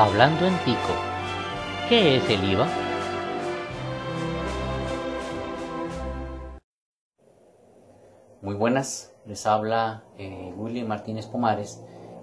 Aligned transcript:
Hablando 0.00 0.46
en 0.46 0.56
Tico, 0.58 0.94
¿qué 1.88 2.18
es 2.18 2.30
el 2.30 2.52
IVA? 2.52 2.68
Muy 8.40 8.54
buenas, 8.54 9.12
les 9.26 9.44
habla 9.44 10.04
eh, 10.16 10.52
William 10.56 10.86
Martínez 10.86 11.26
Pomares 11.26 11.82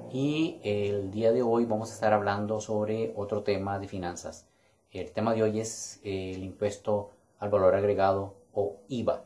y 0.09 0.61
el 0.63 1.11
día 1.11 1.33
de 1.33 1.41
hoy 1.41 1.65
vamos 1.65 1.91
a 1.91 1.95
estar 1.95 2.13
hablando 2.13 2.61
sobre 2.61 3.11
otro 3.17 3.43
tema 3.43 3.77
de 3.77 3.89
finanzas. 3.89 4.47
El 4.89 5.11
tema 5.11 5.33
de 5.33 5.43
hoy 5.43 5.59
es 5.59 5.99
eh, 6.05 6.31
el 6.33 6.45
impuesto 6.45 7.09
al 7.39 7.49
valor 7.49 7.75
agregado 7.75 8.35
o 8.53 8.77
IVA. 8.87 9.25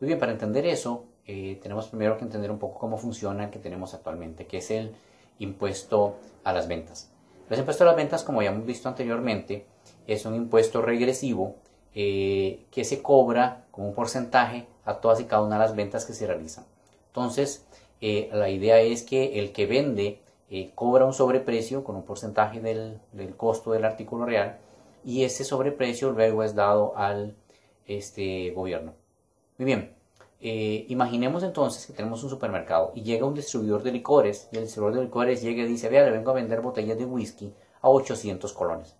Muy 0.00 0.08
bien, 0.08 0.18
para 0.18 0.32
entender 0.32 0.66
eso 0.66 1.04
eh, 1.26 1.60
tenemos 1.62 1.86
primero 1.86 2.16
que 2.18 2.24
entender 2.24 2.50
un 2.50 2.58
poco 2.58 2.80
cómo 2.80 2.98
funciona 2.98 3.44
el 3.44 3.50
que 3.50 3.60
tenemos 3.60 3.94
actualmente, 3.94 4.48
que 4.48 4.58
es 4.58 4.72
el 4.72 4.96
impuesto 5.38 6.16
a 6.42 6.52
las 6.52 6.66
ventas. 6.66 7.11
El 7.50 7.58
impuesto 7.58 7.84
a 7.84 7.88
las 7.88 7.96
ventas, 7.96 8.24
como 8.24 8.42
ya 8.42 8.50
hemos 8.50 8.66
visto 8.66 8.88
anteriormente, 8.88 9.66
es 10.06 10.24
un 10.24 10.34
impuesto 10.34 10.82
regresivo 10.82 11.56
eh, 11.94 12.64
que 12.70 12.84
se 12.84 13.02
cobra 13.02 13.66
como 13.70 13.88
un 13.88 13.94
porcentaje 13.94 14.66
a 14.84 14.94
todas 14.94 15.20
y 15.20 15.24
cada 15.24 15.42
una 15.42 15.56
de 15.56 15.62
las 15.62 15.76
ventas 15.76 16.04
que 16.04 16.14
se 16.14 16.26
realizan. 16.26 16.64
Entonces, 17.08 17.66
eh, 18.00 18.30
la 18.32 18.48
idea 18.48 18.80
es 18.80 19.02
que 19.02 19.38
el 19.38 19.52
que 19.52 19.66
vende 19.66 20.20
eh, 20.50 20.70
cobra 20.74 21.04
un 21.04 21.12
sobreprecio 21.12 21.84
con 21.84 21.96
un 21.96 22.02
porcentaje 22.02 22.60
del, 22.60 23.00
del, 23.12 23.36
costo 23.36 23.72
del 23.72 23.84
artículo 23.84 24.24
real 24.24 24.58
y 25.04 25.24
ese 25.24 25.44
sobreprecio 25.44 26.10
luego 26.10 26.42
es 26.42 26.54
dado 26.54 26.96
al 26.96 27.34
este, 27.86 28.50
gobierno. 28.50 28.94
Muy 29.58 29.66
bien, 29.66 29.94
imaginemos 30.88 31.42
entonces 31.42 31.86
que 31.86 31.92
tenemos 31.92 32.22
un 32.24 32.30
supermercado 32.30 32.92
y 32.94 33.02
llega 33.02 33.26
un 33.26 33.34
distribuidor 33.34 33.82
de 33.82 33.92
licores 33.92 34.48
y 34.52 34.56
el 34.56 34.64
distribuidor 34.64 34.98
de 34.98 35.04
licores 35.04 35.42
llega 35.42 35.62
y 35.62 35.66
dice, 35.66 35.88
vea, 35.88 36.04
le 36.04 36.10
vengo 36.10 36.30
a 36.30 36.34
vender 36.34 36.60
botellas 36.60 36.98
de 36.98 37.04
whisky 37.04 37.52
a 37.80 37.88
800 37.88 38.52
colones 38.52 38.96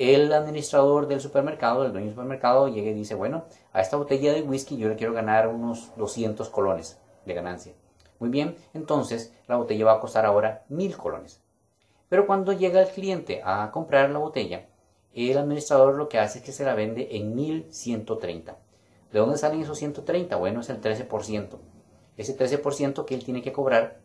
el 0.00 0.32
administrador 0.32 1.08
del 1.08 1.20
supermercado, 1.20 1.84
el 1.84 1.92
dueño 1.92 2.06
del 2.06 2.14
supermercado, 2.14 2.68
llega 2.68 2.88
y 2.90 2.94
dice, 2.94 3.14
bueno, 3.14 3.44
a 3.74 3.82
esta 3.82 3.98
botella 3.98 4.32
de 4.32 4.40
whisky 4.40 4.78
yo 4.78 4.88
le 4.88 4.96
quiero 4.96 5.12
ganar 5.12 5.46
unos 5.48 5.94
200 5.96 6.48
colones 6.48 6.98
de 7.26 7.34
ganancia. 7.34 7.74
Muy 8.18 8.30
bien, 8.30 8.56
entonces 8.72 9.34
la 9.46 9.56
botella 9.56 9.84
va 9.84 9.92
a 9.92 10.00
costar 10.00 10.24
ahora 10.24 10.64
1000 10.70 10.96
colones. 10.96 11.42
Pero 12.08 12.26
cuando 12.26 12.54
llega 12.54 12.80
el 12.80 12.88
cliente 12.88 13.42
a 13.44 13.70
comprar 13.70 14.08
la 14.08 14.20
botella, 14.20 14.68
el 15.12 15.36
administrador 15.36 15.94
lo 15.94 16.08
que 16.08 16.18
hace 16.18 16.38
es 16.38 16.44
que 16.46 16.52
se 16.52 16.64
la 16.64 16.74
vende 16.74 17.08
en 17.10 17.34
1130. 17.34 18.56
¿De 19.12 19.18
dónde 19.18 19.38
salen 19.38 19.62
esos 19.62 19.78
130? 19.78 20.36
Bueno, 20.36 20.60
es 20.60 20.70
el 20.70 20.80
13%. 20.80 21.58
Ese 22.16 22.36
13% 22.36 23.04
que 23.04 23.14
él 23.14 23.24
tiene 23.24 23.42
que 23.42 23.52
cobrar 23.52 24.00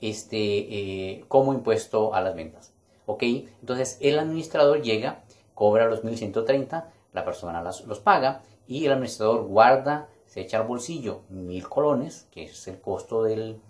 este, 0.00 0.38
eh, 0.38 1.24
como 1.28 1.52
impuesto 1.52 2.14
a 2.14 2.20
las 2.20 2.34
ventas. 2.34 2.72
¿Ok? 3.06 3.22
Entonces 3.22 3.98
el 4.00 4.18
administrador 4.18 4.82
llega, 4.82 5.24
cobra 5.54 5.86
los 5.86 6.04
1130, 6.04 6.90
la 7.12 7.24
persona 7.24 7.62
los 7.62 8.00
paga 8.00 8.42
y 8.66 8.84
el 8.84 8.92
administrador 8.92 9.46
guarda, 9.46 10.08
se 10.26 10.42
echa 10.42 10.58
al 10.58 10.66
bolsillo 10.66 11.22
mil 11.30 11.66
colones, 11.68 12.28
que 12.30 12.44
es 12.44 12.68
el 12.68 12.80
costo 12.80 13.22
del 13.22 13.60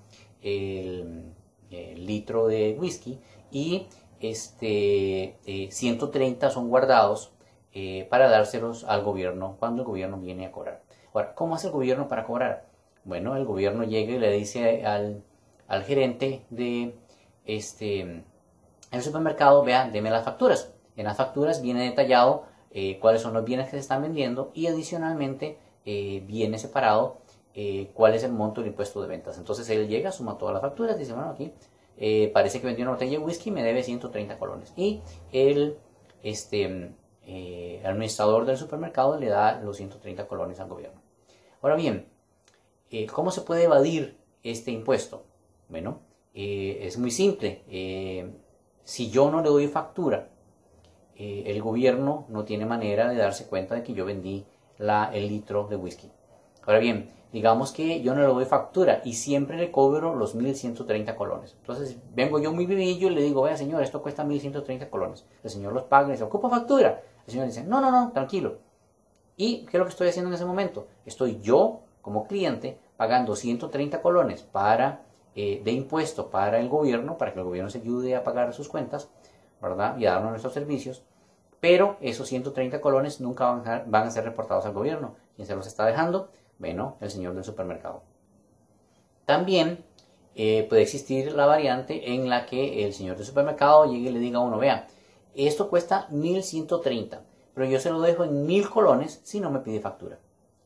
litro 1.71 2.49
de 2.49 2.77
whisky, 2.79 3.21
y 3.53 3.87
este, 4.21 5.37
130 5.71 6.47
eh, 6.47 6.51
son 6.51 6.69
guardados 6.69 7.31
eh, 7.75 8.07
para 8.09 8.31
dárselos 8.31 8.85
al 8.85 9.03
gobierno 9.03 9.57
cuando 9.59 9.83
el 9.83 9.89
gobierno 9.89 10.19
viene 10.19 10.47
a 10.47 10.53
cobrar. 10.53 10.83
Ahora, 11.13 11.35
¿cómo 11.35 11.55
hace 11.55 11.67
el 11.67 11.73
gobierno 11.73 12.09
para 12.09 12.25
cobrar? 12.25 12.65
Bueno, 13.05 13.37
el 13.37 13.45
gobierno 13.45 13.85
llega 13.85 14.15
y 14.15 14.19
le 14.19 14.31
dice 14.33 14.87
al, 14.87 15.23
al 15.67 15.85
gerente 15.85 16.45
de 16.51 16.95
este 17.45 18.25
el 18.91 19.03
supermercado, 19.03 19.63
vean, 19.65 19.93
deme 19.93 20.11
las 20.11 20.25
facturas. 20.25 20.73
En 20.97 21.05
las 21.05 21.17
facturas 21.19 21.61
viene 21.61 21.85
detallado 21.85 22.45
eh, 22.71 22.99
cuáles 23.01 23.21
son 23.21 23.35
los 23.35 23.45
bienes 23.45 23.67
que 23.67 23.73
se 23.73 23.79
están 23.79 24.01
vendiendo 24.01 24.51
y 24.55 24.67
adicionalmente 24.67 25.59
eh, 25.85 26.23
viene 26.27 26.59
separado 26.59 27.19
cuál 27.93 28.15
es 28.15 28.23
el 28.23 28.31
monto 28.31 28.61
del 28.61 28.71
impuesto 28.71 29.03
de 29.03 29.09
ventas. 29.09 29.37
Entonces 29.37 29.69
él 29.69 29.89
llega, 29.89 30.13
suma 30.13 30.39
todas 30.39 30.53
las 30.53 30.63
facturas, 30.63 30.97
dice, 30.97 31.13
bueno, 31.13 31.31
aquí 31.31 31.53
parece 32.33 32.61
que 32.61 32.69
vendió 32.69 32.85
una 32.85 32.93
botella 32.93 33.19
de 33.19 33.19
whisky, 33.19 33.51
me 33.51 33.65
debe 33.65 33.83
130 33.83 34.39
colones. 34.39 34.73
Y 34.77 35.01
el 35.33 35.77
este, 36.23 36.93
administrador 37.85 38.47
del 38.47 38.57
supermercado 38.57 39.19
le 39.19 39.29
da 39.29 39.61
los 39.61 39.77
130 39.77 40.27
colones 40.27 40.61
al 40.61 40.69
gobierno. 40.69 41.01
Ahora 41.61 41.77
bien, 41.77 42.09
¿cómo 43.13 43.31
se 43.31 43.43
puede 43.43 43.65
evadir 43.65 44.17
este 44.43 44.71
impuesto? 44.71 45.25
Bueno, 45.69 46.01
es 46.33 46.97
muy 46.99 47.11
simple 47.11 47.63
si 48.89 49.11
yo 49.11 49.31
no 49.31 49.43
le 49.43 49.51
doy 49.51 49.69
factura, 49.69 50.31
eh, 51.15 51.43
el 51.45 51.61
gobierno 51.61 52.25
no 52.31 52.45
tiene 52.45 52.65
manera 52.65 53.11
de 53.11 53.17
darse 53.17 53.47
cuenta 53.47 53.75
de 53.75 53.83
que 53.83 53.93
yo 53.93 54.07
vendí 54.07 54.47
la, 54.79 55.11
el 55.13 55.29
litro 55.29 55.69
de 55.69 55.77
whisky. 55.77 56.11
Ahora 56.65 56.79
bien, 56.79 57.11
digamos 57.31 57.71
que 57.73 58.01
yo 58.01 58.15
no 58.15 58.23
le 58.23 58.29
doy 58.29 58.47
factura 58.47 59.03
y 59.05 59.13
siempre 59.13 59.59
le 59.59 59.71
cobro 59.71 60.15
los 60.15 60.35
1130 60.35 61.17
colones. 61.17 61.55
Entonces 61.61 61.99
vengo 62.15 62.39
yo 62.39 62.51
muy 62.51 62.65
vivillo 62.65 63.09
y 63.09 63.15
le 63.15 63.21
digo, 63.21 63.43
vea 63.43 63.59
señor, 63.59 63.83
esto 63.83 64.01
cuesta 64.01 64.25
1130 64.25 64.89
colones. 64.89 65.27
El 65.45 65.51
señor 65.51 65.75
los 65.75 65.83
paga 65.83 66.09
y 66.09 66.13
dice, 66.13 66.25
¿ocupa 66.25 66.49
factura? 66.49 67.03
El 67.29 67.33
señor 67.33 67.47
dice, 67.47 67.63
no, 67.63 67.83
no, 67.83 67.91
no, 67.91 68.11
tranquilo. 68.13 68.57
¿Y 69.37 69.67
qué 69.67 69.77
es 69.77 69.79
lo 69.79 69.85
que 69.85 69.91
estoy 69.91 70.09
haciendo 70.09 70.31
en 70.31 70.35
ese 70.35 70.47
momento? 70.47 70.89
Estoy 71.05 71.41
yo, 71.43 71.81
como 72.01 72.27
cliente, 72.27 72.79
pagando 72.97 73.37
130 73.37 74.01
colones 74.01 74.41
para 74.41 75.03
eh, 75.35 75.61
de 75.63 75.73
impuesto 75.73 76.31
para 76.31 76.59
el 76.59 76.71
gobierno, 76.71 77.19
para 77.19 77.35
que 77.35 77.41
el 77.41 77.45
gobierno 77.45 77.69
se 77.69 77.81
ayude 77.81 78.17
a 78.17 78.25
pagar 78.25 78.55
sus 78.55 78.71
cuentas, 78.71 79.11
¿verdad? 79.61 79.99
Y 79.99 80.07
a 80.07 80.13
darnos 80.13 80.31
nuestros 80.31 80.55
servicios. 80.55 81.03
Pero 81.61 81.99
esos 82.01 82.27
130 82.29 82.81
colones 82.81 83.21
nunca 83.21 83.51
van 83.87 84.07
a, 84.07 84.11
ser 84.11 84.25
reportados 84.25 84.65
al 84.65 84.73
gobierno. 84.73 85.15
¿Quién 85.37 85.47
se 85.47 85.55
los 85.55 85.67
está 85.67 85.85
dejando? 85.85 86.31
Bueno, 86.59 86.97
el 87.03 87.11
señor 87.11 87.35
del 87.35 87.45
supermercado. 87.45 88.05
También 89.27 89.85
eh, 90.35 90.65
puede 90.67 90.81
existir 90.81 91.35
la 91.35 91.45
variante 91.45 92.15
en 92.15 92.31
la 92.31 92.47
que 92.47 92.87
el 92.87 92.95
señor 92.95 93.19
del 93.19 93.27
supermercado 93.27 93.85
llegue 93.85 94.09
y 94.09 94.13
le 94.13 94.19
diga 94.19 94.39
a 94.39 94.41
uno, 94.41 94.57
vea, 94.57 94.87
esto 95.47 95.69
cuesta 95.69 96.09
1130, 96.11 97.23
pero 97.55 97.67
yo 97.69 97.79
se 97.79 97.91
lo 97.91 98.01
dejo 98.01 98.25
en 98.25 98.47
1000 98.47 98.71
colones 98.71 99.21
si 99.23 99.41
no 99.41 99.51
me 99.51 99.61
pide 99.61 99.81
factura. 99.81 100.19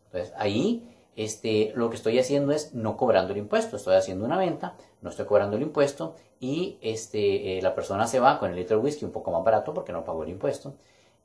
Entonces 0.06 0.32
ahí 0.36 0.88
este, 1.16 1.72
lo 1.74 1.90
que 1.90 1.96
estoy 1.96 2.18
haciendo 2.18 2.52
es 2.52 2.74
no 2.74 2.96
cobrando 2.96 3.32
el 3.32 3.38
impuesto. 3.38 3.76
Estoy 3.76 3.96
haciendo 3.96 4.24
una 4.24 4.38
venta, 4.38 4.76
no 5.00 5.10
estoy 5.10 5.26
cobrando 5.26 5.56
el 5.56 5.62
impuesto 5.62 6.16
y 6.40 6.78
este, 6.80 7.58
eh, 7.58 7.62
la 7.62 7.74
persona 7.74 8.06
se 8.06 8.20
va 8.20 8.38
con 8.38 8.50
el 8.50 8.56
litro 8.56 8.78
de 8.78 8.82
whisky 8.82 9.04
un 9.04 9.12
poco 9.12 9.30
más 9.30 9.44
barato 9.44 9.74
porque 9.74 9.92
no 9.92 10.04
pagó 10.04 10.22
el 10.22 10.30
impuesto 10.30 10.74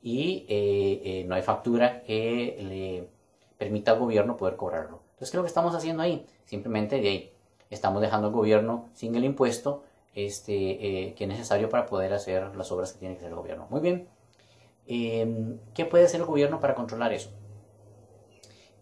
y 0.02 0.46
eh, 0.48 1.00
eh, 1.04 1.24
no 1.26 1.34
hay 1.34 1.42
factura 1.42 2.02
que 2.02 2.58
le 2.60 3.08
permita 3.56 3.92
al 3.92 3.98
gobierno 3.98 4.36
poder 4.36 4.56
cobrarlo. 4.56 5.00
Entonces, 5.12 5.30
¿qué 5.30 5.36
es 5.36 5.38
lo 5.38 5.42
que 5.42 5.48
estamos 5.48 5.74
haciendo 5.74 6.02
ahí? 6.02 6.24
Simplemente 6.44 7.00
de 7.00 7.08
ahí 7.08 7.32
estamos 7.70 8.00
dejando 8.00 8.28
al 8.28 8.32
gobierno 8.32 8.88
sin 8.94 9.14
el 9.16 9.24
impuesto 9.24 9.82
este, 10.14 11.14
que 11.16 11.24
es 11.24 11.28
necesario 11.28 11.68
para 11.68 11.86
poder 11.86 12.12
hacer 12.12 12.54
las 12.56 12.70
obras 12.72 12.92
que 12.92 12.98
tiene 12.98 13.14
que 13.14 13.20
hacer 13.20 13.30
el 13.30 13.36
gobierno. 13.36 13.66
Muy 13.70 13.80
bien. 13.80 14.08
Em, 14.86 15.58
¿Qué 15.74 15.84
puede 15.84 16.06
hacer 16.06 16.20
el 16.20 16.26
gobierno 16.26 16.60
para 16.60 16.74
controlar 16.74 17.12
eso? 17.12 17.30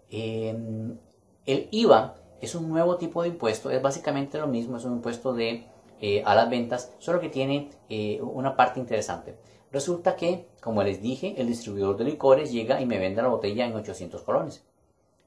Em, 0.09 0.97
el 1.45 1.69
IVA 1.73 2.15
es 2.41 2.55
un 2.55 2.69
nuevo 2.69 2.97
tipo 2.97 3.23
de 3.23 3.29
impuesto, 3.29 3.71
es 3.71 3.83
básicamente 3.83 4.39
lo 4.39 4.47
mismo, 4.47 4.77
es 4.77 4.85
un 4.85 4.95
impuesto 4.95 5.33
de, 5.33 5.67
eh, 6.01 6.23
a 6.25 6.35
las 6.35 6.49
ventas, 6.49 6.93
solo 6.99 7.21
que 7.21 7.29
tiene 7.29 7.71
eh, 7.89 8.21
una 8.23 8.55
parte 8.55 8.79
interesante. 8.79 9.37
Resulta 9.73 10.15
que, 10.15 10.47
como 10.61 10.83
les 10.85 11.03
dije, 11.03 11.35
el 11.39 11.49
distribuidor 11.49 11.97
de 11.97 12.05
licores 12.05 12.53
llega 12.53 12.81
y 12.81 12.87
me 12.87 12.99
vende 12.99 13.21
la 13.21 13.29
botella 13.29 13.67
en 13.67 13.75
800 13.75 14.23
colones. 14.23 14.65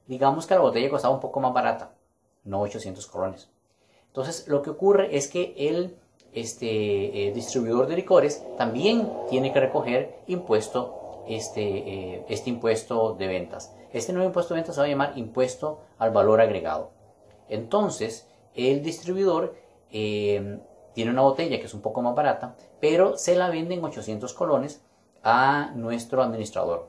Digamos 0.06 0.46
que 0.46 0.54
la 0.54 0.60
botella 0.60 0.88
costaba 0.88 1.14
un 1.14 1.20
poco 1.20 1.40
más 1.40 1.52
barata, 1.52 1.94
no 2.44 2.60
800 2.62 3.06
colones. 3.06 3.50
Entonces, 4.10 4.46
lo 4.48 4.62
que 4.62 4.70
ocurre 4.70 5.16
es 5.16 5.28
que 5.28 5.54
el 5.56 5.96
este, 6.32 7.28
eh, 7.28 7.32
distribuidor 7.32 7.86
de 7.86 7.96
licores 7.96 8.44
también 8.56 9.10
tiene 9.28 9.52
que 9.52 9.60
recoger 9.60 10.20
impuesto 10.26 11.24
este, 11.28 11.62
eh, 11.62 12.24
este 12.28 12.50
impuesto 12.50 13.14
de 13.14 13.26
ventas. 13.26 13.74
Este 13.92 14.12
nuevo 14.12 14.28
impuesto 14.28 14.54
de 14.54 14.60
ventas 14.60 14.74
se 14.74 14.80
va 14.80 14.86
a 14.86 14.90
llamar 14.90 15.12
impuesto 15.16 15.80
al 15.98 16.10
valor 16.10 16.40
agregado. 16.40 16.90
Entonces, 17.48 18.28
el 18.54 18.82
distribuidor 18.82 19.54
eh, 19.90 20.60
tiene 20.94 21.10
una 21.10 21.22
botella 21.22 21.58
que 21.58 21.66
es 21.66 21.74
un 21.74 21.82
poco 21.82 22.02
más 22.02 22.14
barata, 22.14 22.56
pero 22.80 23.16
se 23.16 23.36
la 23.36 23.48
vende 23.48 23.74
en 23.74 23.84
800 23.84 24.32
colones 24.34 24.82
a 25.22 25.72
nuestro 25.74 26.22
administrador. 26.22 26.88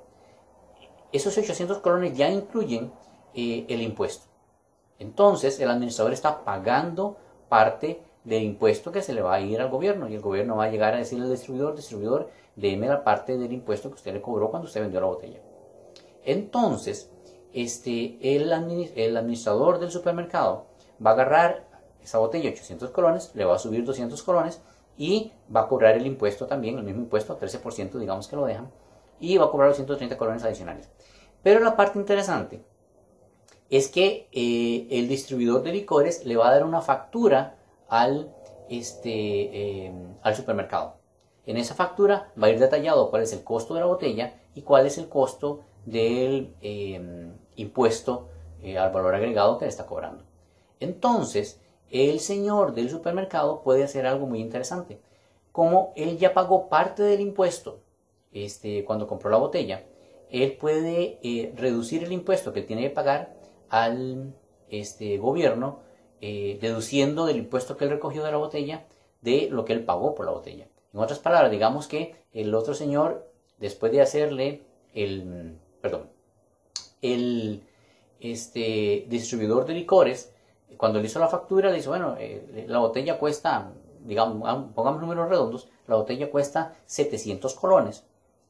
Esos 1.11 1.37
800 1.37 1.79
colones 1.79 2.15
ya 2.15 2.29
incluyen 2.29 2.91
eh, 3.33 3.65
el 3.67 3.81
impuesto. 3.81 4.30
Entonces, 5.01 5.59
el 5.59 5.71
administrador 5.71 6.13
está 6.13 6.45
pagando 6.45 7.17
parte 7.49 8.03
del 8.23 8.43
impuesto 8.43 8.91
que 8.91 9.01
se 9.01 9.13
le 9.13 9.23
va 9.23 9.33
a 9.33 9.41
ir 9.41 9.59
al 9.59 9.69
gobierno 9.69 10.07
y 10.07 10.13
el 10.13 10.21
gobierno 10.21 10.57
va 10.57 10.65
a 10.65 10.69
llegar 10.69 10.93
a 10.93 10.97
decirle 10.97 11.25
al 11.25 11.31
distribuidor, 11.31 11.75
distribuidor, 11.75 12.29
déme 12.55 12.87
la 12.87 13.03
parte 13.03 13.35
del 13.35 13.51
impuesto 13.51 13.89
que 13.89 13.95
usted 13.95 14.13
le 14.13 14.21
cobró 14.21 14.51
cuando 14.51 14.67
usted 14.67 14.79
vendió 14.79 14.99
la 14.99 15.07
botella. 15.07 15.39
Entonces, 16.23 17.09
este, 17.51 18.19
el, 18.21 18.53
administrador 18.53 19.79
del 19.79 19.89
supermercado 19.89 20.67
va 21.03 21.09
a 21.09 21.13
agarrar 21.13 21.65
esa 22.03 22.19
botella 22.19 22.51
800 22.51 22.91
colones, 22.91 23.31
le 23.33 23.43
va 23.43 23.55
a 23.55 23.59
subir 23.59 23.83
200 23.83 24.21
colones 24.21 24.61
y 24.97 25.31
va 25.53 25.61
a 25.61 25.67
cobrar 25.67 25.97
el 25.97 26.05
impuesto 26.05 26.45
también, 26.45 26.77
el 26.77 26.83
mismo 26.83 27.01
impuesto, 27.01 27.39
13% 27.39 27.97
digamos 27.97 28.27
que 28.27 28.35
lo 28.35 28.45
dejan, 28.45 28.69
y 29.19 29.35
va 29.37 29.45
a 29.45 29.49
cobrar 29.49 29.69
los 29.69 29.77
130 29.77 30.15
colones 30.15 30.43
adicionales. 30.43 30.89
Pero 31.41 31.59
la 31.59 31.75
parte 31.75 31.97
interesante 31.97 32.63
es 33.71 33.87
que 33.87 34.27
eh, 34.33 34.87
el 34.91 35.07
distribuidor 35.07 35.63
de 35.63 35.71
licores 35.71 36.25
le 36.25 36.35
va 36.35 36.49
a 36.49 36.51
dar 36.51 36.65
una 36.65 36.81
factura 36.81 37.55
al, 37.87 38.35
este, 38.69 39.85
eh, 39.85 39.93
al 40.21 40.35
supermercado. 40.35 40.97
En 41.45 41.55
esa 41.55 41.73
factura 41.73 42.31
va 42.41 42.47
a 42.47 42.49
ir 42.49 42.59
detallado 42.59 43.09
cuál 43.09 43.23
es 43.23 43.31
el 43.31 43.43
costo 43.43 43.73
de 43.73 43.79
la 43.79 43.85
botella 43.85 44.35
y 44.53 44.61
cuál 44.61 44.85
es 44.85 44.97
el 44.97 45.07
costo 45.07 45.61
del 45.85 46.53
eh, 46.61 47.31
impuesto 47.55 48.27
al 48.77 48.91
valor 48.91 49.15
agregado 49.15 49.57
que 49.57 49.65
le 49.65 49.69
está 49.69 49.87
cobrando. 49.87 50.23
Entonces, 50.79 51.59
el 51.89 52.19
señor 52.19 52.75
del 52.75 52.89
supermercado 52.89 53.63
puede 53.63 53.83
hacer 53.83 54.05
algo 54.05 54.27
muy 54.27 54.39
interesante. 54.39 54.99
Como 55.51 55.93
él 55.95 56.17
ya 56.17 56.33
pagó 56.33 56.69
parte 56.69 57.03
del 57.03 57.21
impuesto 57.21 57.79
este, 58.33 58.83
cuando 58.85 59.07
compró 59.07 59.29
la 59.29 59.37
botella, 59.37 59.83
él 60.29 60.57
puede 60.57 61.19
eh, 61.23 61.53
reducir 61.55 62.03
el 62.03 62.11
impuesto 62.11 62.53
que 62.53 62.61
tiene 62.61 62.83
que 62.83 62.89
pagar 62.89 63.40
al 63.71 64.35
este, 64.69 65.17
gobierno, 65.17 65.79
eh, 66.19 66.59
deduciendo 66.61 67.25
del 67.25 67.37
impuesto 67.37 67.77
que 67.77 67.85
él 67.85 67.91
recogió 67.91 68.23
de 68.23 68.31
la 68.31 68.37
botella 68.37 68.85
de 69.21 69.47
lo 69.49 69.65
que 69.65 69.73
él 69.73 69.85
pagó 69.85 70.13
por 70.13 70.25
la 70.25 70.33
botella. 70.33 70.67
En 70.93 70.99
otras 70.99 71.19
palabras, 71.19 71.51
digamos 71.51 71.87
que 71.87 72.15
el 72.33 72.53
otro 72.53 72.73
señor, 72.73 73.31
después 73.59 73.91
de 73.93 74.01
hacerle 74.01 74.61
el, 74.93 75.57
perdón, 75.81 76.09
el 77.01 77.63
este, 78.19 79.05
distribuidor 79.07 79.65
de 79.65 79.73
licores, 79.73 80.33
cuando 80.75 80.99
le 80.99 81.05
hizo 81.05 81.19
la 81.19 81.29
factura, 81.29 81.69
le 81.69 81.77
dice, 81.77 81.89
bueno, 81.89 82.15
eh, 82.19 82.65
la 82.67 82.79
botella 82.79 83.17
cuesta, 83.17 83.71
digamos, 84.03 84.73
pongamos 84.75 85.01
números 85.01 85.29
redondos, 85.29 85.69
la 85.87 85.95
botella 85.95 86.29
cuesta 86.29 86.75
700 86.87 87.53
colones, 87.55 88.03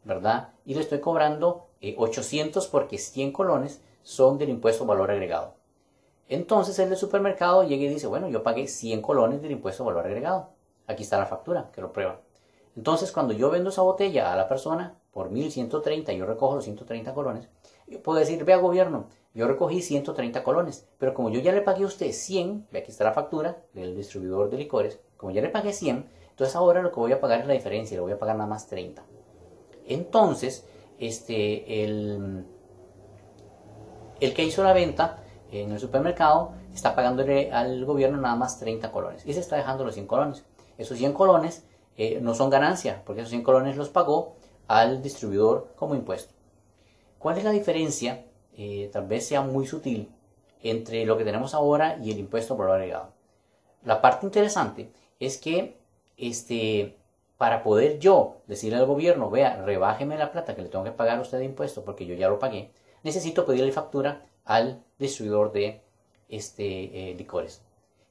¿verdad? 0.04 0.50
Y 0.66 0.74
le 0.74 0.82
estoy 0.82 1.00
cobrando 1.00 1.68
800 1.96 2.66
eh, 2.66 2.70
porque 2.72 2.98
100 2.98 3.32
colones 3.32 3.82
son 4.04 4.38
del 4.38 4.50
impuesto 4.50 4.86
valor 4.86 5.12
agregado. 5.12 5.56
Entonces 6.28 6.80
el 6.80 6.90
del 6.90 6.98
supermercado 6.98 7.64
llega 7.64 7.84
y 7.84 7.90
dice, 7.90 8.08
bueno, 8.08 8.30
yo 8.30 8.42
pagué 8.44 8.68
100 8.68 9.02
colones 9.02 9.42
del 9.42 9.52
impuesto 9.52 9.84
valor 9.84 10.06
agregado. 10.06 10.50
Aquí 10.88 11.04
está 11.04 11.18
la 11.18 11.26
factura, 11.26 11.70
que 11.74 11.82
lo 11.82 11.92
prueba. 11.92 12.22
Entonces 12.76 13.12
cuando 13.12 13.34
yo 13.34 13.50
vendo 13.50 13.70
esa 13.70 13.82
botella 13.82 14.32
a 14.32 14.36
la 14.36 14.48
persona 14.48 14.96
por 15.12 15.30
1130, 15.30 16.14
yo 16.14 16.26
recojo 16.26 16.56
los 16.56 16.64
130 16.64 17.14
colones, 17.14 17.50
yo 17.88 18.02
puedo 18.02 18.18
decir, 18.18 18.46
vea 18.46 18.58
gobierno, 18.58 19.08
yo 19.34 19.48
recogí 19.48 19.82
130 19.82 20.44
colones, 20.44 20.88
pero 20.98 21.14
como 21.14 21.30
yo 21.30 21.42
ya 21.42 21.52
le 21.52 21.62
pagué 21.62 21.84
a 21.84 21.88
usted 21.88 22.12
100, 22.14 22.68
ve 22.72 22.80
aquí 22.80 22.92
está 22.92 23.04
la 23.04 23.12
factura 23.12 23.62
del 23.74 23.96
distribuidor 23.96 24.50
de 24.50 24.58
licores, 24.58 25.00
como 25.18 25.34
ya 25.34 25.42
le 25.42 25.50
pagué 25.50 25.74
100, 25.74 26.08
entonces 26.30 26.56
ahora 26.56 26.82
lo 26.82 26.92
que 26.92 27.00
voy 27.00 27.12
a 27.12 27.20
pagar 27.20 27.42
es 27.42 27.48
la 27.48 27.54
diferencia, 27.54 27.96
le 27.98 28.02
voy 28.02 28.14
a 28.14 28.20
pagar 28.20 28.38
nada 28.38 28.50
más 28.50 28.68
30. 28.68 29.04
Entonces, 29.86 30.66
este, 30.98 31.84
el, 31.84 32.46
el 34.22 34.34
que 34.34 34.44
hizo 34.44 34.64
la 34.64 34.74
venta 34.74 35.18
en 35.52 35.72
el 35.72 35.80
supermercado 35.80 36.54
está 36.74 36.96
pagándole 36.96 37.52
al 37.52 37.84
gobierno 37.84 38.18
nada 38.22 38.36
más 38.36 38.60
30 38.60 38.92
colones 38.92 39.26
y 39.26 39.34
se 39.34 39.42
está 39.42 39.58
dejando 39.58 39.84
los 39.84 39.96
100 39.96 40.08
colones. 40.08 40.46
Esos 40.78 40.98
100 40.98 41.12
colones 41.14 41.66
eh, 41.98 42.20
no 42.22 42.34
son 42.34 42.50
ganancia, 42.50 43.04
porque 43.06 43.22
esos 43.22 43.32
100 43.32 43.44
colones 43.44 43.76
los 43.76 43.90
pagó 43.90 44.38
al 44.68 45.04
distribuidor 45.04 45.74
como 45.76 45.96
impuesto. 45.96 46.34
¿Cuál 47.20 47.38
es 47.38 47.44
la 47.44 47.52
diferencia 47.52 48.24
eh, 48.58 48.90
tal 48.92 49.08
vez 49.08 49.26
sea 49.28 49.42
muy 49.42 49.66
sutil 49.66 50.10
entre 50.62 51.06
lo 51.06 51.18
que 51.18 51.24
tenemos 51.24 51.54
ahora 51.54 51.98
y 52.02 52.12
el 52.12 52.20
impuesto 52.20 52.56
por 52.56 52.68
valor 52.68 52.82
agregado. 52.82 53.14
La 53.84 54.02
parte 54.02 54.26
interesante 54.26 54.92
es 55.20 55.38
que 55.38 55.78
este, 56.18 56.98
para 57.38 57.64
poder 57.64 58.00
yo 58.00 58.42
decirle 58.48 58.78
al 58.78 58.86
gobierno, 58.86 59.30
vea, 59.30 59.64
rebájeme 59.64 60.18
la 60.18 60.32
plata 60.32 60.56
que 60.56 60.62
le 60.62 60.70
tengo 60.70 60.84
que 60.84 60.92
pagar 60.92 61.18
a 61.18 61.22
usted 61.22 61.40
de 61.40 61.46
impuesto 61.46 61.84
porque 61.84 62.06
yo 62.06 62.14
ya 62.14 62.30
lo 62.30 62.40
pagué, 62.40 62.72
necesito 63.04 63.46
pedirle 63.46 63.72
factura 63.72 64.26
al 64.46 64.84
distribuidor 65.00 65.52
de 65.52 65.82
este, 66.30 67.12
eh, 67.12 67.16
licores. 67.16 67.62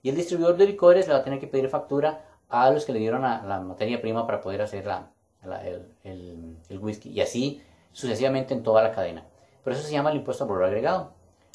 Y 0.02 0.08
el 0.10 0.16
distribuidor 0.16 0.56
de 0.56 0.66
licores 0.66 1.06
le 1.06 1.14
va 1.14 1.20
a 1.20 1.24
tener 1.24 1.40
que 1.40 1.46
pedir 1.46 1.68
factura 1.68 2.24
a 2.48 2.70
los 2.70 2.84
que 2.84 2.92
le 2.92 2.98
dieron 2.98 3.22
la, 3.22 3.60
materia 3.60 4.00
prima 4.00 4.26
para 4.26 4.40
poder 4.40 4.62
hacer 4.62 4.88
el, 6.04 6.56
el 6.68 6.78
whisky. 6.78 7.10
Y 7.10 7.20
así 7.20 7.62
sucesivamente 7.92 8.54
en 8.54 8.62
toda 8.62 8.82
la 8.82 8.92
cadena. 8.92 9.26
Pero 9.62 9.76
eso 9.76 9.86
se 9.86 9.92
llama 9.92 10.10
el 10.10 10.16
impuesto 10.16 10.46
por 10.46 10.56
valor 10.56 10.68
agregado. 10.68 11.12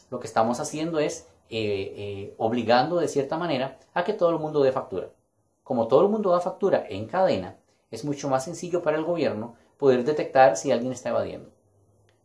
Lo 0.10 0.20
que 0.20 0.28
estamos 0.28 0.60
haciendo 0.60 1.00
es 1.00 1.28
eh, 1.50 1.94
eh, 1.96 2.36
obligando 2.38 2.98
de 2.98 3.08
cierta 3.08 3.38
manera 3.38 3.78
a 3.94 4.04
que 4.04 4.14
todo 4.14 4.30
el 4.32 4.40
mundo 4.40 4.64
dé 4.64 4.72
factura. 4.72 5.10
Como 5.64 5.88
todo 5.88 6.02
el 6.02 6.10
mundo 6.10 6.32
da 6.32 6.40
factura 6.40 6.86
en 6.88 7.08
cadena, 7.08 7.58
es 7.92 8.06
mucho 8.06 8.30
más 8.30 8.46
sencillo 8.46 8.82
para 8.82 8.98
el 8.98 9.04
gobierno 9.04 9.56
poder 9.78 10.04
detectar 10.04 10.58
si 10.58 10.72
alguien 10.72 10.92
está 10.92 11.10
evadiendo. 11.10 11.50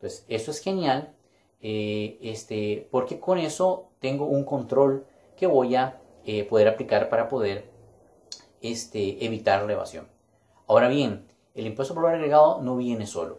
Entonces, 0.00 0.25
eso 0.29 0.50
es 0.50 0.61
genial, 0.61 1.14
eh, 1.61 2.19
este, 2.23 2.88
porque 2.91 3.20
con 3.20 3.38
eso 3.38 3.91
tengo 4.00 4.25
un 4.25 4.44
control 4.44 5.06
que 5.37 5.47
voy 5.47 5.76
a 5.76 6.00
poder 6.49 6.69
aplicar 6.69 7.08
para 7.08 7.29
poder 7.29 7.69
este, 8.62 9.25
evitar 9.25 9.64
la 9.64 9.73
evasión. 9.73 10.06
Ahora 10.67 10.88
bien, 10.88 11.26
el 11.55 11.67
impuesto 11.67 11.94
por 11.94 12.05
valor 12.05 12.19
agregado 12.19 12.62
no 12.62 12.76
viene 12.76 13.06
solo. 13.06 13.38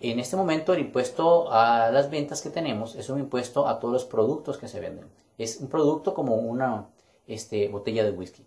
En 0.00 0.18
este 0.18 0.36
momento 0.36 0.72
el 0.72 0.80
impuesto 0.80 1.52
a 1.52 1.90
las 1.90 2.10
ventas 2.10 2.40
que 2.40 2.48
tenemos 2.48 2.94
es 2.94 3.10
un 3.10 3.20
impuesto 3.20 3.68
a 3.68 3.78
todos 3.78 3.92
los 3.92 4.04
productos 4.06 4.56
que 4.56 4.68
se 4.68 4.80
venden. 4.80 5.10
Es 5.36 5.58
un 5.58 5.68
producto 5.68 6.14
como 6.14 6.36
una 6.36 6.88
este, 7.26 7.68
botella 7.68 8.02
de 8.02 8.12
whisky. 8.12 8.46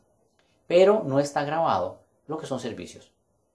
Pero 0.65 1.03
no 1.05 1.19
está 1.19 1.43
grabado 1.43 1.99
lo 2.27 2.39
que 2.39 2.47
son 2.47 2.59
servicios. 2.59 3.11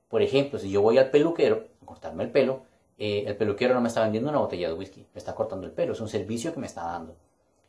Por 0.09 0.23
ejemplo, 0.23 0.61
si 0.61 0.71
yo 0.71 0.81
voy 0.81 0.99
al 0.99 1.11
peluquero 1.11 1.67
a 1.83 1.87
cortarme 1.87 2.23
el 2.23 2.31
pelo, 2.31 2.63
eh, 2.99 3.25
el 3.27 3.37
peluquero 3.37 3.75
no 3.75 3.81
me 3.81 3.89
está 3.89 4.03
vendiendo 4.03 4.31
una 4.31 4.41
botella 4.41 4.69
de 4.69 4.75
whisky, 4.75 5.07
me 5.15 5.19
está 5.19 5.35
cortando 5.35 5.67
el 5.67 5.73
pelo, 5.73 5.93
es 5.93 6.01
un 6.01 6.09
servicio 6.09 6.53
que 6.53 6.61
me 6.61 6.67
está 6.67 6.85
dando. 6.85 7.17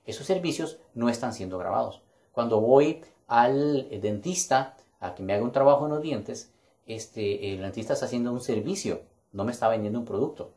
Esos 0.06 0.26
servicios 0.26 0.80
no 0.96 1.10
están 1.10 1.34
siendo 1.34 1.58
grabados. 1.58 2.02
Cuando 2.32 2.60
voy 2.60 3.02
al 3.28 3.88
dentista 4.02 4.76
a 5.00 5.14
que 5.14 5.24
me 5.24 5.34
haga 5.34 5.44
un 5.44 5.52
trabajo 5.52 5.86
en 5.86 5.92
los 5.92 6.02
dientes, 6.02 6.52
este, 6.86 7.54
el 7.54 7.62
dentista 7.62 7.94
está 7.94 8.06
haciendo 8.06 8.32
un 8.32 8.42
servicio 8.42 9.02
no 9.32 9.44
me 9.44 9.52
está 9.52 9.68
vendiendo 9.68 10.00
un 10.00 10.06
producto. 10.06 10.52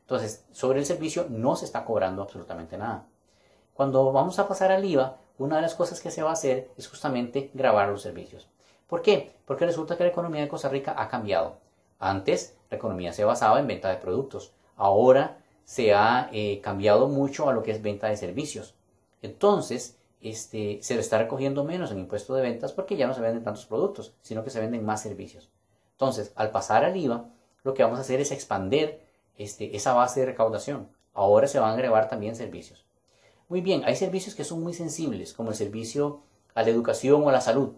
Entonces, 0.00 0.44
sobre 0.52 0.78
el 0.78 0.86
servicio 0.86 1.26
no 1.28 1.56
se 1.56 1.64
está 1.64 1.84
cobrando 1.84 2.22
absolutamente 2.22 2.76
nada. 2.76 3.06
Cuando 3.74 4.12
vamos 4.12 4.38
a 4.38 4.46
pasar 4.46 4.70
al 4.70 4.84
IVA, 4.84 5.16
una 5.38 5.56
de 5.56 5.62
las 5.62 5.74
cosas 5.74 6.00
que 6.00 6.10
se 6.10 6.22
va 6.22 6.30
a 6.30 6.34
hacer 6.34 6.70
es 6.76 6.88
justamente 6.88 7.50
grabar 7.54 7.88
los 7.88 8.02
servicios. 8.02 8.48
¿Por 8.86 9.02
qué? 9.02 9.34
Porque 9.46 9.66
resulta 9.66 9.96
que 9.96 10.04
la 10.04 10.10
economía 10.10 10.42
de 10.42 10.48
Costa 10.48 10.68
Rica 10.68 10.94
ha 10.96 11.08
cambiado. 11.08 11.56
Antes 11.98 12.56
la 12.74 12.78
economía 12.78 13.12
se 13.12 13.24
basaba 13.24 13.60
en 13.60 13.66
venta 13.66 13.88
de 13.88 13.96
productos. 13.96 14.52
Ahora 14.76 15.38
se 15.64 15.94
ha 15.94 16.28
eh, 16.32 16.60
cambiado 16.60 17.08
mucho 17.08 17.48
a 17.48 17.52
lo 17.52 17.62
que 17.62 17.70
es 17.70 17.82
venta 17.82 18.08
de 18.08 18.16
servicios. 18.16 18.74
Entonces, 19.22 19.98
este, 20.20 20.78
se 20.82 20.94
le 20.94 21.00
está 21.00 21.18
recogiendo 21.18 21.64
menos 21.64 21.90
en 21.90 21.98
impuesto 21.98 22.34
de 22.34 22.42
ventas 22.42 22.72
porque 22.72 22.96
ya 22.96 23.06
no 23.06 23.14
se 23.14 23.20
venden 23.20 23.44
tantos 23.44 23.66
productos, 23.66 24.14
sino 24.22 24.44
que 24.44 24.50
se 24.50 24.60
venden 24.60 24.84
más 24.84 25.02
servicios. 25.02 25.50
Entonces, 25.92 26.32
al 26.34 26.50
pasar 26.50 26.84
al 26.84 26.96
IVA, 26.96 27.30
lo 27.62 27.74
que 27.74 27.82
vamos 27.82 27.98
a 27.98 28.02
hacer 28.02 28.20
es 28.20 28.32
expandir 28.32 29.00
este, 29.38 29.76
esa 29.76 29.94
base 29.94 30.20
de 30.20 30.26
recaudación. 30.26 30.88
Ahora 31.14 31.46
se 31.46 31.60
van 31.60 31.70
a 31.70 31.74
agregar 31.74 32.08
también 32.08 32.36
servicios. 32.36 32.84
Muy 33.48 33.60
bien, 33.60 33.82
hay 33.84 33.94
servicios 33.96 34.34
que 34.34 34.44
son 34.44 34.62
muy 34.62 34.74
sensibles, 34.74 35.32
como 35.32 35.50
el 35.50 35.56
servicio 35.56 36.22
a 36.54 36.62
la 36.62 36.70
educación 36.70 37.22
o 37.22 37.28
a 37.28 37.32
la 37.32 37.40
salud, 37.40 37.74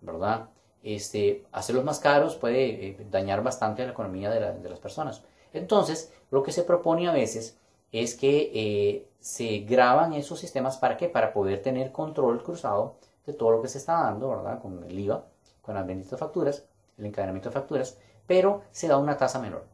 ¿verdad? 0.00 0.48
Este, 0.82 1.44
hacerlos 1.52 1.84
más 1.84 2.00
caros 2.00 2.36
puede 2.36 2.88
eh, 2.88 3.06
dañar 3.10 3.42
bastante 3.42 3.84
la 3.84 3.92
economía 3.92 4.30
de, 4.30 4.68
las 4.68 4.80
personas. 4.80 5.22
Entonces, 5.52 6.12
lo 6.30 6.42
que 6.42 6.52
se 6.52 6.64
propone 6.64 7.08
a 7.08 7.12
veces 7.12 7.58
es 7.92 8.14
que 8.14 8.50
eh, 8.54 9.08
se 9.20 9.58
graban 9.60 10.12
esos 10.12 10.40
sistemas 10.40 10.78
para 10.78 10.96
qué? 10.96 11.08
Para 11.08 11.32
poder 11.32 11.62
tener 11.62 11.92
control 11.92 12.42
cruzado 12.42 12.96
de 13.26 13.32
todo 13.32 13.52
lo 13.52 13.62
que 13.62 13.68
se 13.68 13.78
está 13.78 14.02
dando, 14.02 14.30
¿verdad? 14.30 14.60
Con 14.60 14.82
el 14.84 14.98
IVA, 14.98 15.24
con 15.60 15.74
las 15.74 15.86
benditas 15.86 16.18
facturas, 16.18 16.66
el 16.98 17.06
encadenamiento 17.06 17.50
de 17.50 17.54
facturas, 17.54 17.98
pero 18.26 18.62
se 18.72 18.88
da 18.88 18.96
una 18.96 19.16
tasa 19.16 19.38
menor. 19.38 19.64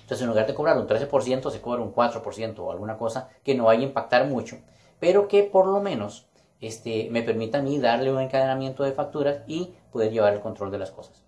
Entonces, 0.00 0.22
en 0.22 0.28
lugar 0.28 0.46
de 0.46 0.54
cobrar 0.54 0.78
un 0.78 0.86
13%, 0.86 1.50
se 1.50 1.60
cobra 1.60 1.82
un 1.82 1.92
4% 1.92 2.58
o 2.60 2.70
alguna 2.70 2.96
cosa 2.96 3.28
que 3.42 3.54
no 3.54 3.64
vaya 3.64 3.80
a 3.80 3.84
impactar 3.84 4.26
mucho, 4.26 4.58
pero 5.00 5.28
que 5.28 5.42
por 5.42 5.66
lo 5.66 5.80
menos 5.80 6.27
este, 6.60 7.08
me 7.10 7.22
permita 7.22 7.58
a 7.58 7.62
mí 7.62 7.78
darle 7.78 8.12
un 8.12 8.20
encadenamiento 8.20 8.84
de 8.84 8.92
facturas 8.92 9.42
y 9.46 9.74
poder 9.92 10.12
llevar 10.12 10.34
el 10.34 10.40
control 10.40 10.70
de 10.70 10.78
las 10.78 10.90
cosas. 10.90 11.24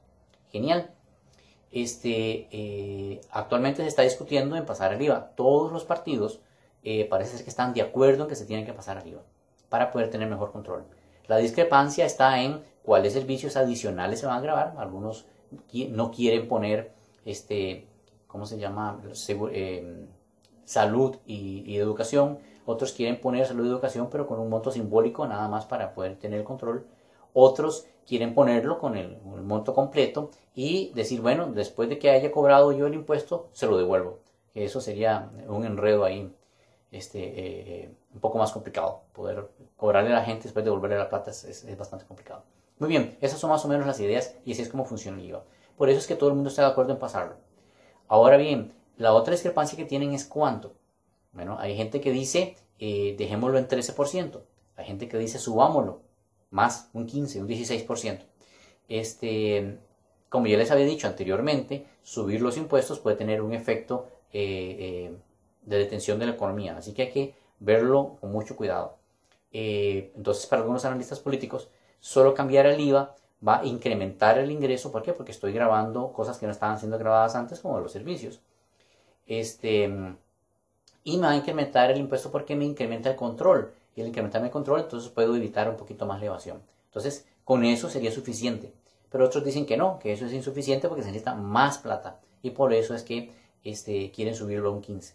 Genial. 0.51 0.91
Este, 1.71 2.49
eh, 2.51 3.21
actualmente 3.31 3.83
se 3.83 3.89
está 3.89 4.03
discutiendo 4.03 4.57
en 4.57 4.67
pasar 4.67 4.93
al 4.93 5.01
IVA. 5.01 5.33
Todos 5.37 5.73
los 5.73 5.85
partidos 5.85 6.41
eh, 6.83 7.07
parece 7.09 7.37
ser 7.37 7.45
que 7.45 7.51
están 7.51 7.75
de 7.75 7.83
acuerdo 7.83 8.25
en 8.25 8.29
que 8.29 8.35
se 8.35 8.47
tienen 8.47 8.67
que 8.67 8.73
pasar 8.73 8.99
al 8.99 9.07
IVA 9.07 9.23
para 9.69 9.91
poder 9.93 10.11
tener 10.11 10.29
mejor 10.29 10.51
control. 10.51 10.85
La 11.29 11.37
discrepancia 11.37 12.05
está 12.05 12.43
en 12.43 12.63
cuáles 12.83 13.13
servicios 13.13 13.57
adicionales 13.57 14.19
se 14.19 14.27
van 14.27 14.39
a 14.39 14.41
grabar. 14.41 14.75
Algunos 14.79 15.27
no 15.91 16.11
quieren 16.11 16.49
poner, 16.49 16.93
este, 17.25 17.87
¿cómo 18.27 18.47
se 18.47 18.59
llama? 18.59 19.01
Eh, 19.53 20.07
salud 20.65 21.17
y, 21.27 21.77
educación. 21.77 22.39
Otros 22.71 22.93
quieren 22.93 23.21
poner 23.21 23.47
salud 23.47 23.65
y 23.65 23.69
educación, 23.69 24.09
pero 24.12 24.29
con 24.29 24.39
un 24.39 24.49
monto 24.49 24.71
simbólico 24.71 25.27
nada 25.27 25.49
más 25.49 25.67
para 25.67 25.93
poder 25.93 26.17
tener 26.21 26.39
el 26.39 26.45
control. 26.45 26.87
Otros 27.33 27.89
quieren 28.07 28.33
ponerlo 28.33 28.79
con 28.79 28.97
el, 28.97 29.19
monto 29.43 29.75
completo 29.75 30.31
y 30.55 30.93
decir, 30.95 31.21
bueno, 31.21 31.47
después 31.53 31.89
de 31.89 31.99
que 31.99 32.11
haya 32.11 32.31
cobrado 32.31 32.71
yo 32.71 32.87
el 32.87 32.95
impuesto, 32.95 33.49
se 33.53 33.67
lo 33.67 33.77
devuelvo. 33.77 34.21
Eso 34.55 34.81
sería 34.81 35.31
un 35.49 35.65
enredo 35.65 36.05
ahí 36.05 36.33
este, 36.93 37.19
eh, 37.83 37.91
un 38.15 38.21
poco 38.21 38.39
más 38.39 38.53
complicado. 38.53 39.03
Poder 39.15 39.49
cobrarle 39.77 40.11
a 40.11 40.21
la 40.21 40.25
gente 40.25 40.45
después 40.45 40.65
de 40.65 40.71
devolverle 40.71 40.97
la 40.97 41.09
plata 41.09 41.33
es, 41.33 41.77
bastante 41.77 42.07
complicado. 42.07 42.45
Muy 42.79 42.89
bien, 42.89 43.19
esas 43.21 43.41
son 43.41 43.50
más 43.50 43.65
o 43.65 43.69
menos 43.69 43.85
las 43.85 43.99
ideas 43.99 44.37
y 44.45 44.53
así 44.53 44.62
es 44.62 44.69
como 44.69 44.85
funciona 44.85 45.19
el 45.19 45.25
IVA. 45.25 45.43
Por 45.77 45.89
eso 45.89 45.99
es 45.99 46.07
que 46.07 46.15
todo 46.15 46.29
el 46.29 46.37
mundo 46.37 46.50
está 46.50 46.62
de 46.62 46.69
acuerdo 46.69 46.93
en 46.93 47.00
pasarlo. 47.00 47.35
Ahora 48.07 48.37
bien, 48.37 48.73
la 48.97 49.12
otra 49.12 49.33
discrepancia 49.33 49.77
que 49.77 49.85
tienen 49.85 50.12
es 50.12 50.25
cuánto. 50.25 50.75
Bueno, 51.33 51.59
hay 51.59 51.77
gente 51.77 52.01
que 52.01 52.13
dice, 52.13 52.57
eh, 52.79 53.15
dejémoslo 53.19 53.59
en 53.59 53.69
13%. 53.69 54.43
Hay 54.77 54.85
gente 54.85 55.09
que 55.09 55.19
dice, 55.19 55.39
subámoslo. 55.39 56.03
Más, 56.51 56.91
un 56.93 57.07
15, 57.07 57.43
un 57.43 57.49
16%. 57.49 58.27
Este, 58.89 59.79
como 60.29 60.47
ya 60.47 60.59
les 60.59 60.71
había 60.71 60.85
dicho 60.85 61.07
anteriormente, 61.07 61.87
subir 62.03 62.41
los 62.41 62.57
impuestos 62.57 62.99
puede 62.99 63.17
tener 63.17 63.43
un 63.43 63.55
efecto 63.55 64.09
eh, 64.33 64.77
eh, 64.81 65.17
de 65.63 65.79
detención 65.79 66.19
de 66.19 66.27
la 66.27 66.33
economía. 66.33 66.77
Así 66.77 66.93
que 66.93 67.03
hay 67.03 67.11
que 67.11 67.35
verlo 67.61 68.17
con 68.21 68.33
mucho 68.33 68.57
cuidado. 68.57 68.99
entonces, 69.53 70.47
para 70.47 70.63
algunos 70.63 70.85
analistas 70.85 71.21
políticos, 71.21 71.69
solo 72.01 72.35
cambiar 72.35 72.67
el 72.67 72.81
IVA 72.81 73.15
va 73.47 73.61
a 73.61 73.65
incrementar 73.67 74.39
el 74.39 74.51
ingreso. 74.51 74.91
¿Por 74.93 75.03
qué? 75.03 75.13
Porque 75.13 75.33
estoy 75.33 75.53
grabando 75.53 76.13
cosas 76.13 76.39
que 76.39 76.47
no 76.47 76.53
estaban 76.53 76.79
siendo 76.79 76.99
grabadas 76.99 77.35
antes, 77.35 77.61
como 77.61 77.81
los 77.81 77.93
servicios. 77.93 78.41
Este, 79.27 79.89
y 81.04 81.16
me 81.16 81.26
va 81.26 81.33
a 81.33 81.37
incrementar 81.37 81.90
el 81.90 81.99
impuesto 81.99 82.30
porque 82.30 82.57
me 82.57 82.64
incrementa 82.64 83.11
el 83.11 83.16
control. 83.16 83.73
Y 83.97 84.00
al 84.00 84.09
incrementarme 84.09 84.49
el 84.49 84.52
control, 84.52 84.80
entonces 84.80 85.11
puedo 85.11 85.35
evitar 85.35 85.69
un 85.69 85.76
poquito 85.76 86.07
más 86.07 86.21
la 86.21 86.26
evasión. 86.26 86.62
Entonces, 86.87 87.26
con 87.45 87.64
eso 87.64 87.88
sería 87.88 88.12
suficiente. 88.12 88.73
Pero 89.11 89.26
otros 89.26 89.45
dicen 89.45 89.66
que 89.66 89.76
no, 89.76 89.99
que 89.99 90.12
eso 90.12 90.26
es 90.26 90.33
insuficiente 90.33 90.88
porque 90.88 91.02
se 91.02 91.09
necesita 91.09 91.35
más 91.35 91.78
plata. 91.78 92.21
Y 92.42 92.50
por 92.50 92.73
eso 92.73 92.95
es 92.95 93.02
que 93.02 93.33
este, 93.64 94.11
quieren 94.12 94.35
subirlo 94.35 94.71
a 94.71 94.73
un 94.73 94.80
15. 94.80 95.14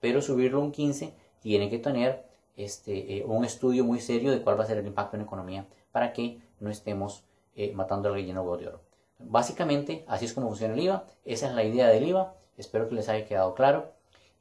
Pero 0.00 0.22
subirlo 0.22 0.58
a 0.58 0.64
un 0.64 0.72
15 0.72 1.14
tiene 1.40 1.68
que 1.68 1.78
tener 1.78 2.24
este, 2.56 3.18
eh, 3.18 3.24
un 3.26 3.44
estudio 3.44 3.84
muy 3.84 4.00
serio 4.00 4.30
de 4.30 4.40
cuál 4.40 4.58
va 4.58 4.64
a 4.64 4.66
ser 4.66 4.78
el 4.78 4.86
impacto 4.86 5.16
en 5.16 5.22
la 5.22 5.26
economía 5.26 5.66
para 5.92 6.12
que 6.12 6.40
no 6.60 6.70
estemos 6.70 7.24
eh, 7.54 7.72
matando 7.72 8.08
al 8.08 8.14
relleno 8.14 8.42
de 8.56 8.66
oro. 8.66 8.80
Básicamente, 9.18 10.04
así 10.08 10.24
es 10.24 10.32
como 10.32 10.48
funciona 10.48 10.74
el 10.74 10.80
IVA. 10.80 11.04
Esa 11.24 11.48
es 11.48 11.54
la 11.54 11.64
idea 11.64 11.88
del 11.88 12.08
IVA. 12.08 12.34
Espero 12.56 12.88
que 12.88 12.94
les 12.94 13.08
haya 13.08 13.26
quedado 13.26 13.54
claro. 13.54 13.92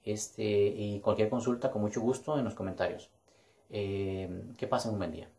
Este, 0.05 0.43
y 0.43 0.99
cualquier 0.99 1.29
consulta, 1.29 1.71
con 1.71 1.81
mucho 1.81 2.01
gusto, 2.01 2.37
en 2.37 2.45
los 2.45 2.55
comentarios. 2.55 3.09
Eh, 3.69 4.29
que 4.57 4.67
pasen 4.67 4.91
un 4.93 4.99
buen 4.99 5.11
día. 5.11 5.29